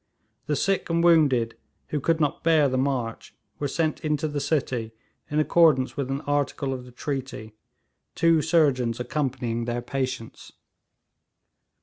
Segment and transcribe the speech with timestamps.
[0.47, 1.55] The sick and wounded
[1.89, 4.93] who could not bear the march were sent into the city
[5.29, 7.53] in accordance with an article of the treaty,
[8.15, 10.53] two surgeons accompanying their patients.